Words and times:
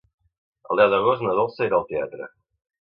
El 0.75 0.81
deu 0.81 0.89
d'agost 0.95 1.27
na 1.27 1.37
Dolça 1.43 1.71
irà 1.71 1.81
al 1.81 1.89
teatre. 1.95 2.35